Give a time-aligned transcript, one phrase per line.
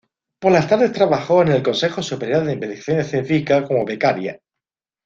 [0.39, 4.39] Por la tardes trabajó en el Consejo Superior de Investigaciones Científicas como becaria.